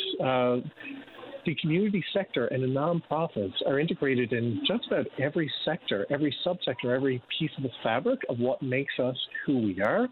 [1.45, 6.95] the community sector and the nonprofits are integrated in just about every sector, every subsector,
[6.95, 10.07] every piece of the fabric of what makes us who we are.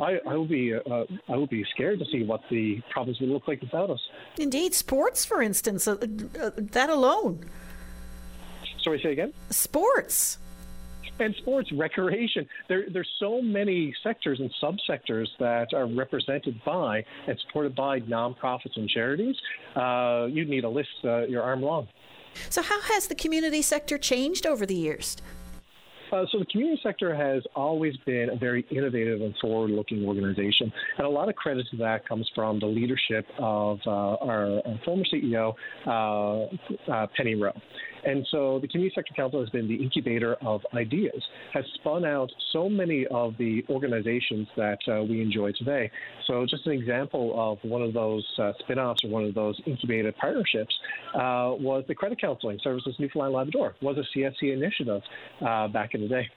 [0.00, 3.28] I, I will be uh, I will be scared to see what the province would
[3.28, 4.00] look like without us.
[4.38, 5.92] Indeed, sports, for instance, uh,
[6.40, 7.44] uh, that alone.
[8.82, 9.32] Sorry, say again.
[9.50, 10.38] Sports
[11.22, 12.46] and sports, recreation.
[12.68, 18.76] There, there's so many sectors and subsectors that are represented by and supported by nonprofits
[18.76, 19.36] and charities.
[19.76, 21.88] Uh, you'd need a list uh, your arm long.
[22.48, 25.16] So, how has the community sector changed over the years?
[26.12, 31.06] Uh, so the community sector has always been a very innovative and forward-looking organization, and
[31.06, 35.04] a lot of credit to that comes from the leadership of uh, our, our, former
[35.10, 35.54] CEO,
[35.86, 37.52] uh, uh, Penny Rowe.
[38.04, 42.30] And so the Community Sector Council has been the incubator of ideas, has spun out
[42.52, 45.90] so many of the organizations that uh, we enjoy today.
[46.26, 50.16] So just an example of one of those uh, spin-offs or one of those incubated
[50.16, 50.74] partnerships
[51.14, 55.02] uh, was the Credit Counseling Services Newfoundland Labrador, was a CSC initiative
[55.46, 56.28] uh, back in the day.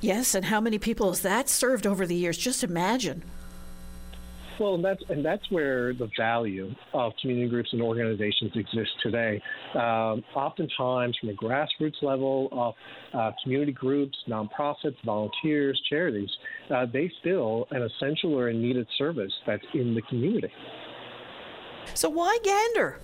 [0.00, 2.38] Yes, and how many people has that served over the years?
[2.38, 3.22] Just imagine.
[4.60, 9.42] Well, and that's and that's where the value of community groups and organizations exists today.
[9.74, 12.74] Um, oftentimes, from a grassroots level of
[13.12, 16.30] uh, community groups, nonprofits, volunteers, charities,
[16.70, 20.52] uh, they fill an essential or a needed service that's in the community.
[21.94, 23.00] So why Gander?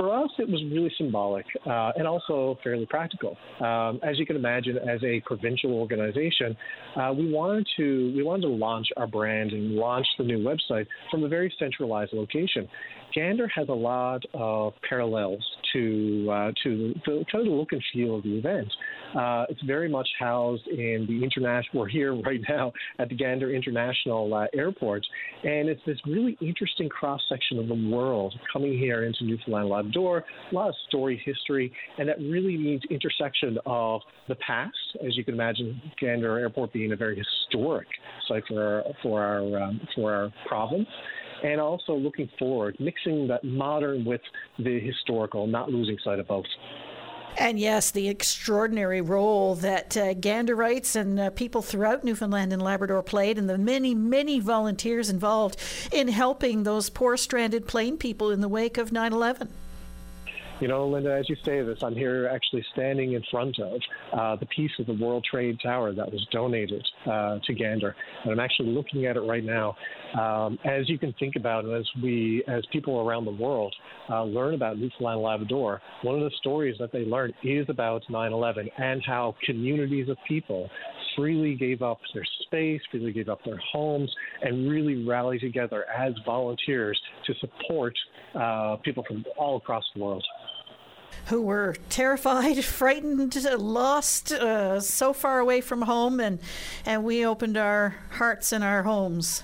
[0.00, 3.36] For us, it was really symbolic uh, and also fairly practical.
[3.60, 6.56] Um, as you can imagine, as a provincial organization,
[6.96, 10.86] uh, we wanted to we wanted to launch our brand and launch the new website
[11.10, 12.66] from a very centralized location.
[13.14, 18.38] Gander has a lot of parallels to uh, to the look and feel of the
[18.38, 18.68] event.
[19.14, 21.82] Uh, it's very much housed in the international.
[21.82, 25.04] We're here right now at the Gander International uh, Airport,
[25.42, 30.24] and it's this really interesting cross section of the world coming here into Newfoundland Labrador.
[30.50, 35.24] A lot of story, history, and that really means intersection of the past, as you
[35.24, 37.88] can imagine, Gander Airport being a very historic
[38.28, 40.88] site for for our um, for our province
[41.42, 44.20] and also looking forward, mixing that modern with
[44.58, 46.46] the historical, not losing sight of both.
[47.38, 53.02] And yes, the extraordinary role that uh, Ganderites and uh, people throughout Newfoundland and Labrador
[53.02, 55.56] played, and the many, many volunteers involved
[55.92, 59.48] in helping those poor stranded plane people in the wake of 9 11.
[60.60, 63.80] You know, Linda, as you say this, I'm here actually standing in front of
[64.12, 68.32] uh, the piece of the World Trade Tower that was donated uh, to Gander, and
[68.32, 69.74] I'm actually looking at it right now.
[70.20, 73.74] Um, as you can think about it, as we, as people around the world
[74.10, 78.68] uh, learn about Newfoundland Labrador, one of the stories that they learn is about 9/11
[78.76, 80.68] and how communities of people
[81.16, 86.12] freely gave up their space, freely gave up their homes, and really rallied together as
[86.26, 87.94] volunteers to support
[88.34, 90.24] uh, people from all across the world
[91.26, 96.38] who were terrified, frightened, lost, uh, so far away from home, and
[96.84, 99.42] and we opened our hearts and our homes.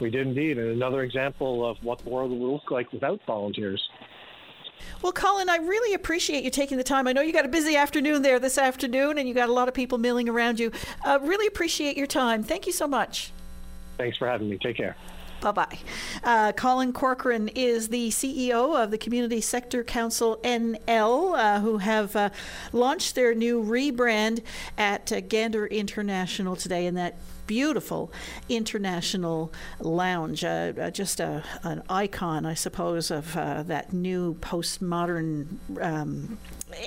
[0.00, 3.86] We did indeed, and another example of what the world would look like without volunteers.
[5.02, 7.06] Well, Colin, I really appreciate you taking the time.
[7.06, 9.68] I know you got a busy afternoon there this afternoon, and you got a lot
[9.68, 10.72] of people milling around you.
[11.04, 12.42] Uh, really appreciate your time.
[12.42, 13.32] Thank you so much.
[13.98, 14.58] Thanks for having me.
[14.58, 14.96] Take care.
[15.40, 15.78] Bye bye.
[16.22, 22.14] Uh, Colin Corcoran is the CEO of the Community Sector Council NL, uh, who have
[22.14, 22.30] uh,
[22.72, 24.42] launched their new rebrand
[24.76, 27.16] at uh, Gander International today, and that
[27.50, 28.12] beautiful
[28.48, 35.56] international lounge, uh, uh, just a, an icon, I suppose, of uh, that new postmodern.
[35.82, 36.38] Um,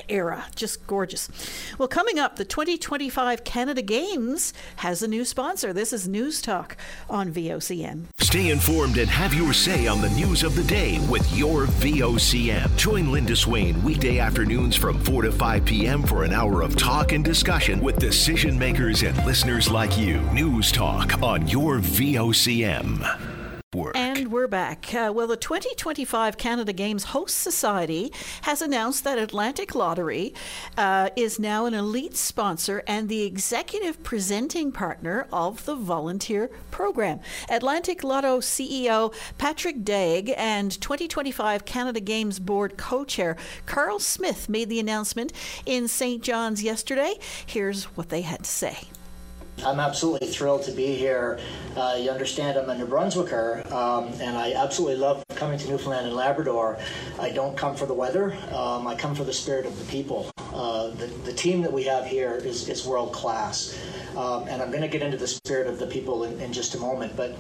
[0.10, 0.46] era.
[0.56, 1.30] Just gorgeous.
[1.78, 5.74] Well, coming up, the 2025 Canada Games has a new sponsor.
[5.74, 6.78] This is News Talk
[7.10, 8.06] on VOCM.
[8.20, 12.76] Stay informed and have your say on the news of the day with your VOCM.
[12.78, 16.04] Join Linda Swain weekday afternoons from 4 to 5 p.m.
[16.04, 20.22] for an hour of talk and discussion with decision makers and listeners like you.
[20.32, 23.02] News Talk on your VOCM.
[23.74, 23.98] Work.
[23.98, 24.94] And we're back.
[24.94, 28.14] Uh, well, the 2025 Canada Games Host Society
[28.44, 30.34] has announced that Atlantic Lottery
[30.78, 37.20] uh, is now an elite sponsor and the executive presenting partner of the volunteer program.
[37.50, 43.36] Atlantic Lotto CEO Patrick Daigle and 2025 Canada Games Board co chair
[43.66, 45.34] Carl Smith made the announcement
[45.66, 46.22] in St.
[46.22, 47.16] John's yesterday.
[47.46, 48.88] Here's what they had to say.
[49.66, 51.40] I'm absolutely thrilled to be here.
[51.76, 56.08] Uh, you understand I'm a New Brunswicker, um, and I absolutely love coming to Newfoundland
[56.08, 56.78] and Labrador.
[57.20, 60.30] I don't come for the weather, um, I come for the spirit of the people.
[60.54, 63.78] Uh, the, the team that we have here is, is world class.
[64.18, 66.76] Um, and I'm going to get into the spirit of the people in, in just
[66.76, 67.16] a moment.
[67.16, 67.36] But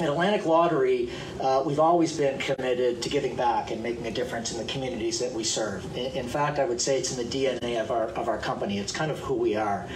[0.00, 4.52] at Atlantic Lottery, uh, we've always been committed to giving back and making a difference
[4.52, 5.84] in the communities that we serve.
[5.96, 8.78] In, in, fact, I would say it's in the DNA of our, of our company.
[8.78, 9.86] It's kind of who we are.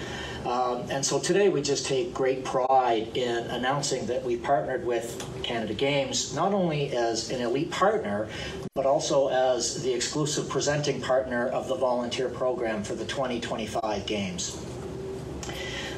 [0.45, 5.25] Um, and so today we just take great pride in announcing that we partnered with
[5.45, 8.29] Canada Games not only as an elite partner,
[8.75, 14.57] but also as the exclusive presenting partner of the volunteer program for the 2025 Games.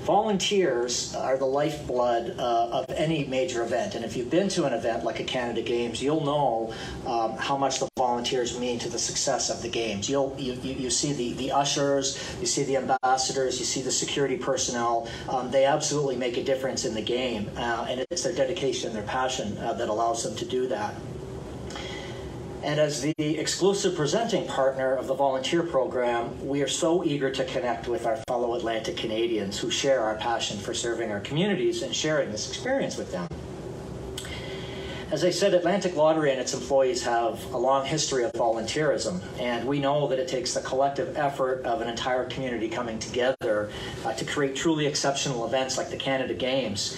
[0.05, 4.75] Volunteers are the lifeblood uh, of any major event, and if you've been to an
[4.75, 6.75] event like a Canada Games, you'll know
[7.07, 10.07] um, how much the volunteers mean to the success of the games.
[10.07, 14.37] You'll you, you, see the, the ushers, you see the ambassadors, you see the security
[14.37, 15.09] personnel.
[15.27, 18.97] Um, they absolutely make a difference in the game, uh, and it's their dedication and
[18.97, 20.95] their passion uh, that allows them to do that.
[22.65, 27.45] And as the exclusive presenting partner of the volunteer program, we are so eager to
[27.45, 31.95] connect with our fellow Atlantic Canadians who share our passion for serving our communities and
[31.95, 33.29] sharing this experience with them.
[35.11, 39.69] As I said, Atlantic Lottery and its employees have a long history of volunteerism, and
[39.69, 43.71] we know that it takes the collective effort of an entire community coming together
[44.07, 46.97] uh, to create truly exceptional events like the Canada Games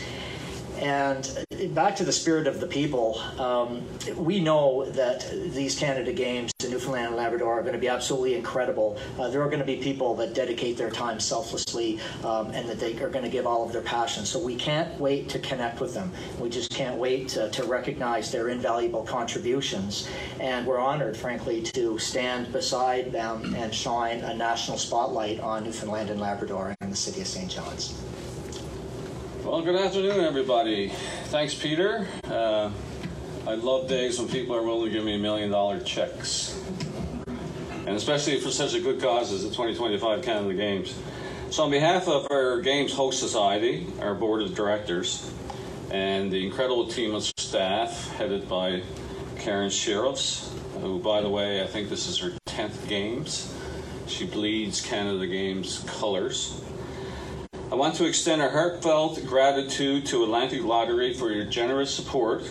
[0.79, 3.87] and back to the spirit of the people, um,
[4.17, 8.35] we know that these Canada Games in Newfoundland and Labrador are going to be absolutely
[8.35, 8.99] incredible.
[9.19, 12.79] Uh, there are going to be people that dedicate their time selflessly um, and that
[12.79, 14.25] they are going to give all of their passion.
[14.25, 16.13] So we can't wait to connect with them.
[16.39, 20.09] We just can't wait to, to recognize their invaluable contributions.
[20.41, 26.11] And we're honored, frankly, to stand beside them and shine a national spotlight on Newfoundland
[26.11, 27.51] and Labrador and the city of St.
[27.51, 27.95] John's.
[29.47, 30.89] Well, good afternoon, everybody.
[31.27, 32.05] Thanks, Peter.
[32.25, 32.69] Uh,
[33.47, 36.61] I love days when people are willing to give me million dollar checks,
[37.87, 40.99] and especially for such a good cause as the 2025 Canada Games.
[41.51, 45.33] So, on behalf of our Games Host Society, our board of directors,
[45.93, 48.83] and the incredible team of staff headed by
[49.39, 53.55] Karen Sheriffs, who, by the way, I think this is her 10th Games.
[54.09, 56.61] She bleeds Canada Games colors.
[57.69, 62.49] I want to extend our heartfelt gratitude to Atlantic Lottery for your generous support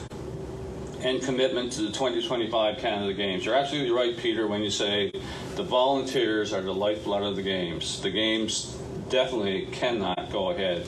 [1.04, 3.45] and commitment to the 2025 Canada Games.
[3.45, 5.13] You're absolutely right, Peter, when you say
[5.56, 8.01] the volunteers are the lifeblood of the Games.
[8.01, 8.78] The Games
[9.10, 10.86] definitely cannot go ahead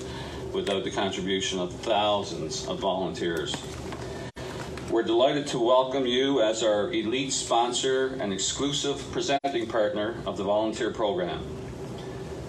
[0.51, 3.55] without the contribution of thousands of volunteers.
[4.89, 10.43] We're delighted to welcome you as our elite sponsor and exclusive presenting partner of the
[10.43, 11.45] volunteer program.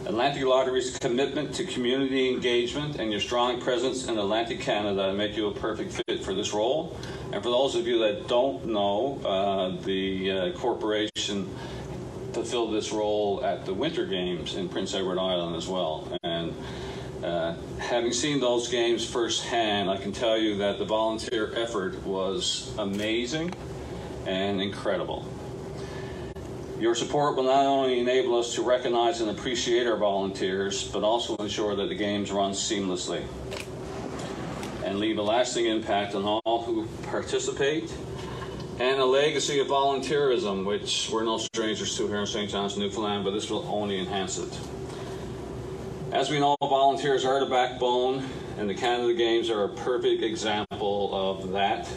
[0.08, 5.48] Atlantic Lottery's commitment to community engagement and your strong presence in Atlantic Canada make you
[5.48, 6.98] a perfect fit for this role.
[7.30, 11.46] And for those of you that don't know, uh, the uh, corporation
[12.32, 16.10] fulfilled this role at the Winter Games in Prince Edward Island as well.
[16.22, 16.54] And
[17.22, 22.74] uh, having seen those games firsthand, I can tell you that the volunteer effort was
[22.78, 23.52] amazing
[24.26, 25.26] and incredible.
[26.80, 31.34] Your support will not only enable us to recognize and appreciate our volunteers, but also
[31.36, 33.24] ensure that the games run seamlessly
[34.84, 37.92] and leave a lasting impact on all who participate
[38.78, 42.48] and a legacy of volunteerism, which we're no strangers to here in St.
[42.48, 44.56] John's, Newfoundland, but this will only enhance it.
[46.12, 48.24] As we know, volunteers are the backbone,
[48.56, 51.88] and the Canada Games are a perfect example of that.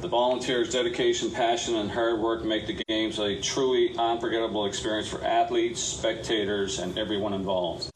[0.00, 5.24] The volunteers' dedication, passion, and hard work make the Games a truly unforgettable experience for
[5.24, 7.90] athletes, spectators, and everyone involved.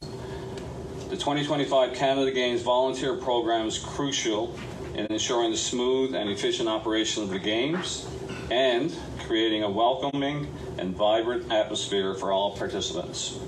[1.09, 4.53] The 2025 Canada Games volunteer program is crucial
[4.95, 8.05] in ensuring the smooth and efficient operation of the Games
[8.51, 8.93] and
[9.25, 13.39] creating a welcoming and vibrant atmosphere for all participants.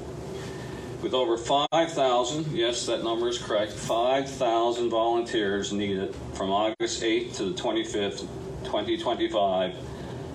[1.02, 7.52] With over 5,000, yes, that number is correct, 5,000 volunteers needed from August 8th to
[7.52, 8.26] the 25th,
[8.66, 9.76] 2025,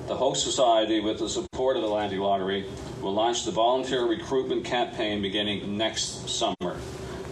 [0.06, 2.64] the host society, with the support of the Atlantic Lottery,
[3.00, 6.78] will launch the volunteer recruitment campaign beginning next summer.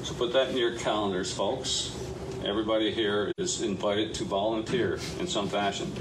[0.02, 1.96] So put that in your calendars, folks.
[2.44, 5.92] Everybody here is invited to volunteer in some fashion.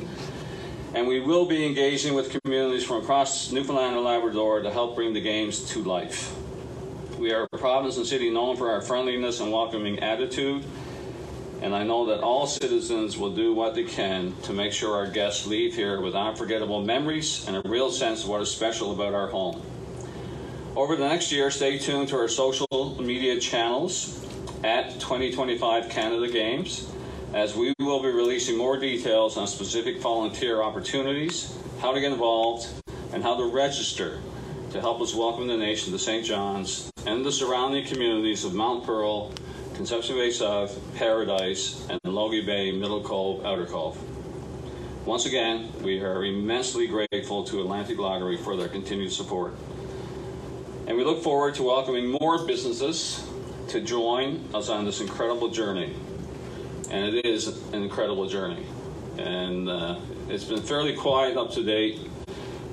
[0.93, 5.13] And we will be engaging with communities from across Newfoundland and Labrador to help bring
[5.13, 6.33] the games to life.
[7.17, 10.63] We are a province and city known for our friendliness and welcoming attitude,
[11.61, 15.07] and I know that all citizens will do what they can to make sure our
[15.07, 19.13] guests leave here with unforgettable memories and a real sense of what is special about
[19.13, 19.61] our home.
[20.75, 24.23] Over the next year, stay tuned to our social media channels
[24.63, 26.87] at 2025 Canada Games,
[27.33, 32.67] as we will be releasing more details on specific volunteer opportunities, how to get involved,
[33.11, 34.19] and how to register
[34.69, 36.23] to help us welcome the nation to St.
[36.23, 39.31] John's and the surrounding communities of Mount Pearl,
[39.77, 43.95] Conception Bay South, Paradise, and Logie Bay, Middle Cove, Outer Cove.
[45.05, 49.53] Once again, we are immensely grateful to Atlantic Lottery for their continued support.
[50.87, 53.23] And we look forward to welcoming more businesses
[53.67, 55.93] to join us on this incredible journey.
[56.89, 58.65] And it is an incredible journey.
[59.19, 61.99] And uh, it's been fairly quiet up to date.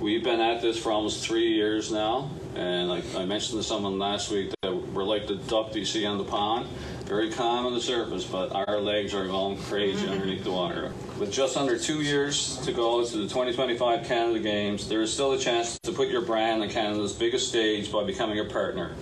[0.00, 2.30] We've been at this for almost three years now.
[2.54, 6.06] And like I mentioned to someone last week that we're like the duck you see
[6.06, 6.68] on the pond,
[7.06, 10.90] very calm on the surface, but our legs are going crazy underneath the water.
[11.18, 15.32] With just under two years to go to the 2025 Canada Games, there is still
[15.32, 18.92] a chance to put your brand on Canada's biggest stage by becoming a partner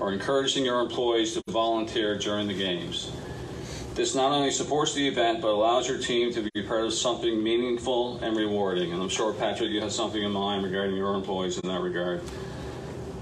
[0.00, 3.12] or encouraging your employees to volunteer during the Games.
[3.94, 7.42] This not only supports the event, but allows your team to be part of something
[7.42, 8.92] meaningful and rewarding.
[8.92, 12.22] And I'm sure, Patrick, you have something in mind regarding your employees in that regard.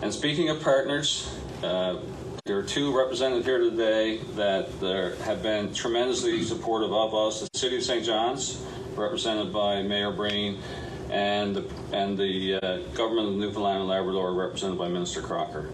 [0.03, 1.29] And speaking of partners,
[1.65, 1.97] uh,
[2.49, 4.71] there are two represented here today that
[5.21, 7.47] have been tremendously supportive of us.
[7.47, 8.03] The City of St.
[8.03, 8.65] John's,
[8.97, 10.59] represented by Mayor Breen,
[11.11, 15.69] and the, and the uh, government of Newfoundland and Labrador, represented by Minister Crocker.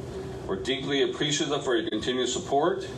[0.48, 2.88] We're deeply appreciative for your continued support.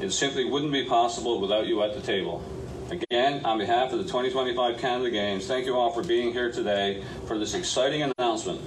[0.00, 2.44] It simply wouldn't be possible without you at the table.
[2.92, 7.02] Again, on behalf of the 2025 Canada Games, thank you all for being here today
[7.26, 8.60] for this exciting announcement.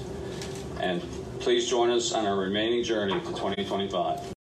[0.81, 1.01] And
[1.39, 4.38] please join us on our remaining journey to 2025.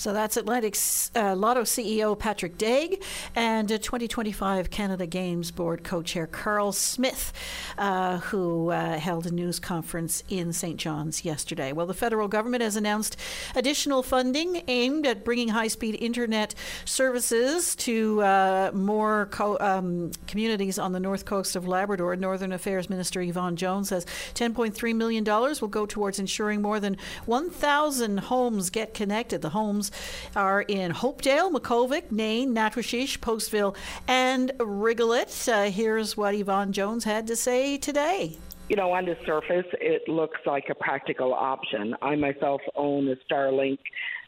[0.00, 3.02] So that's Atlantic's uh, Lotto CEO Patrick Daigle
[3.36, 7.34] and uh, 2025 Canada Games Board co chair Carl Smith,
[7.76, 10.78] uh, who uh, held a news conference in St.
[10.78, 11.72] John's yesterday.
[11.72, 13.18] Well, the federal government has announced
[13.54, 16.54] additional funding aimed at bringing high speed internet
[16.86, 22.16] services to uh, more co- um, communities on the north coast of Labrador.
[22.16, 26.96] Northern Affairs Minister Yvonne Jones says $10.3 million will go towards ensuring more than
[27.26, 29.42] 1,000 homes get connected.
[29.42, 29.89] The homes
[30.36, 33.76] are in Hopedale, Makkovik, Nain, Natuashish, Postville,
[34.08, 35.48] and Rigolet.
[35.48, 38.36] Uh, here's what Yvonne Jones had to say today.
[38.68, 41.94] You know, on the surface, it looks like a practical option.
[42.02, 43.78] I myself own a Starlink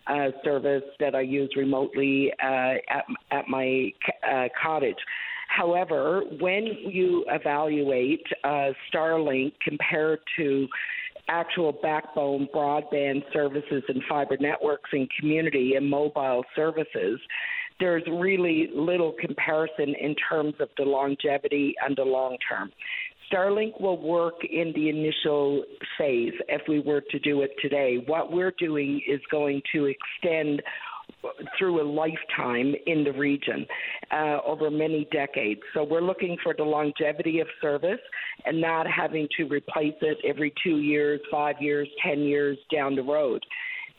[0.08, 3.92] uh, service that I use remotely uh, at, at my
[4.28, 4.96] uh, cottage.
[5.48, 10.66] However, when you evaluate uh, Starlink compared to
[11.28, 17.20] actual backbone broadband services and fiber networks and community and mobile services,
[17.80, 22.70] there's really little comparison in terms of the longevity and the long term.
[23.32, 25.64] Starlink will work in the initial
[25.96, 28.02] phase if we were to do it today.
[28.06, 30.62] What we're doing is going to extend
[31.58, 33.66] through a lifetime in the region
[34.10, 35.60] uh, over many decades.
[35.74, 38.00] So we're looking for the longevity of service
[38.44, 43.02] and not having to replace it every two years, five years, ten years down the
[43.02, 43.44] road.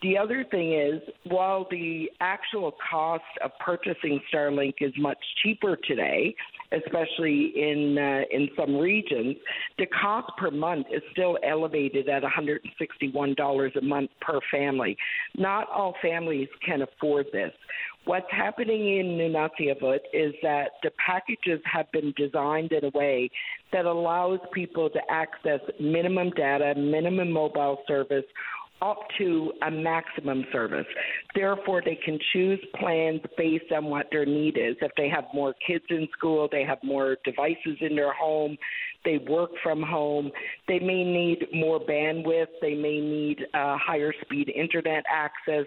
[0.01, 6.35] The other thing is, while the actual cost of purchasing Starlink is much cheaper today,
[6.73, 9.35] especially in uh, in some regions,
[9.77, 14.97] the cost per month is still elevated at $161 a month per family.
[15.37, 17.51] Not all families can afford this.
[18.05, 23.29] What's happening in Nunavut is that the packages have been designed in a way
[23.71, 28.25] that allows people to access minimum data, minimum mobile service
[28.81, 30.85] up to a maximum service.
[31.35, 34.75] Therefore, they can choose plans based on what their need is.
[34.81, 38.57] If they have more kids in school, they have more devices in their home,
[39.05, 40.31] they work from home,
[40.67, 45.65] they may need more bandwidth, they may need uh, higher speed internet access.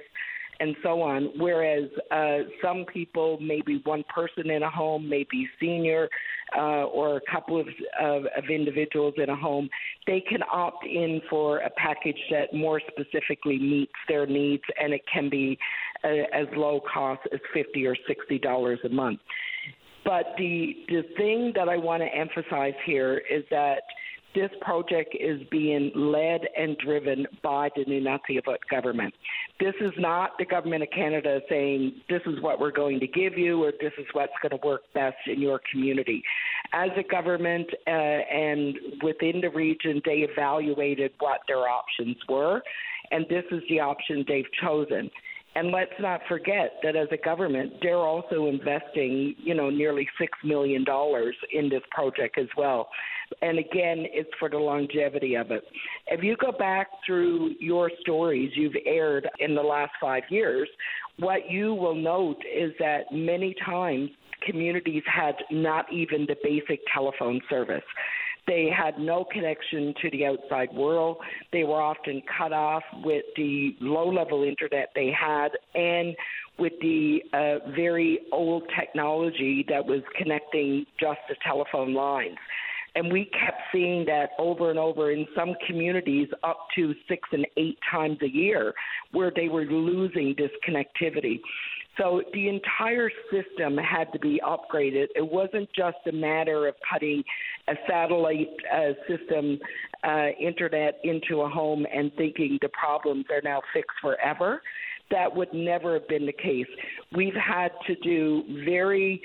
[0.60, 1.30] And so on.
[1.38, 6.08] Whereas uh, some people, maybe one person in a home, maybe senior,
[6.56, 7.66] uh, or a couple of,
[8.00, 9.68] of, of individuals in a home,
[10.06, 15.02] they can opt in for a package that more specifically meets their needs, and it
[15.12, 15.58] can be
[16.04, 19.20] uh, as low cost as fifty or sixty dollars a month.
[20.04, 23.82] But the the thing that I want to emphasize here is that
[24.36, 29.14] this project is being led and driven by the Nunatsiavut government.
[29.58, 33.38] This is not the government of Canada saying this is what we're going to give
[33.38, 36.22] you or this is what's going to work best in your community.
[36.74, 42.60] As a government uh, and within the region, they evaluated what their options were,
[43.10, 45.10] and this is the option they've chosen.
[45.54, 50.32] And let's not forget that as a government, they're also investing, you know, nearly six
[50.44, 52.90] million dollars in this project as well.
[53.42, 55.62] And again, it's for the longevity of it.
[56.06, 60.68] If you go back through your stories you've aired in the last five years,
[61.18, 64.10] what you will note is that many times
[64.46, 67.82] communities had not even the basic telephone service.
[68.46, 71.16] They had no connection to the outside world.
[71.52, 76.14] They were often cut off with the low level internet they had and
[76.58, 82.36] with the uh, very old technology that was connecting just the telephone lines.
[82.96, 87.46] And we kept seeing that over and over in some communities up to six and
[87.56, 88.72] eight times a year
[89.12, 91.38] where they were losing this connectivity.
[91.98, 95.06] So the entire system had to be upgraded.
[95.14, 97.22] It wasn't just a matter of putting
[97.68, 99.58] a satellite uh, system
[100.04, 104.62] uh, internet into a home and thinking the problems are now fixed forever.
[105.10, 106.66] That would never have been the case.
[107.14, 109.22] We've had to do very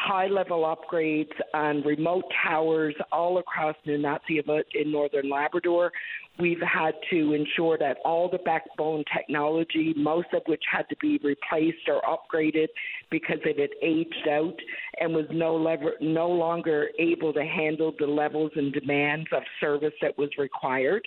[0.00, 5.92] high level upgrades on remote towers all across Nunatsiavut in northern Labrador.
[6.38, 11.20] We've had to ensure that all the backbone technology, most of which had to be
[11.22, 12.68] replaced or upgraded
[13.10, 14.56] because it had aged out
[15.00, 19.92] and was no, lever- no longer able to handle the levels and demands of service
[20.00, 21.06] that was required.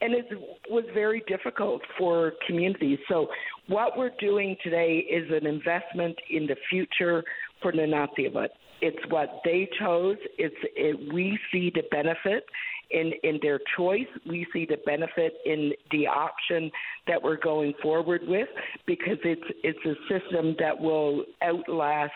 [0.00, 0.26] And it
[0.70, 2.98] was very difficult for communities.
[3.08, 3.28] So,
[3.68, 7.22] what we're doing today is an investment in the future
[7.62, 8.48] for Nunatsiavut.
[8.80, 10.16] It's what they chose.
[10.38, 12.44] It's it, we see the benefit
[12.90, 14.06] in in their choice.
[14.26, 16.70] We see the benefit in the option
[17.06, 18.48] that we're going forward with
[18.86, 22.12] because it's it's a system that will outlast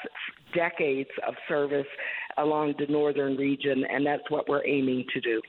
[0.54, 1.86] decades of service
[2.38, 5.40] along the northern region, and that's what we're aiming to do.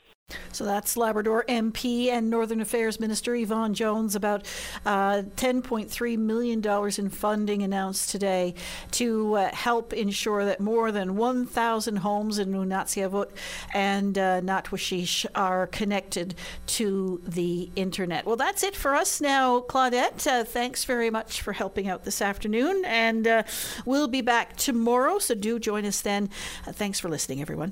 [0.51, 4.45] So that's Labrador MP and Northern Affairs Minister Yvonne Jones about
[4.85, 6.63] uh, $10.3 million
[6.97, 8.53] in funding announced today
[8.91, 13.29] to uh, help ensure that more than 1,000 homes in Nunatsiavut
[13.73, 16.35] and uh, Natuashish are connected
[16.67, 18.25] to the internet.
[18.25, 20.27] Well, that's it for us now, Claudette.
[20.27, 23.43] Uh, thanks very much for helping out this afternoon, and uh,
[23.85, 26.29] we'll be back tomorrow, so do join us then.
[26.67, 27.71] Uh, thanks for listening, everyone.